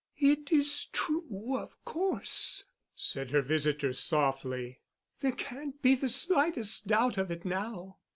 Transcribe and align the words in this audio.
"It 0.17 0.51
is 0.51 0.85
true, 0.85 1.55
of 1.55 1.77
course," 1.85 2.69
said 2.95 3.29
her 3.29 3.43
visitor, 3.43 3.93
softly. 3.93 4.79
"There 5.19 5.31
can't 5.31 5.79
be 5.83 5.93
the 5.93 6.09
slightest 6.09 6.87
doubt 6.87 7.19
of 7.19 7.29
it 7.29 7.45
now. 7.45 7.97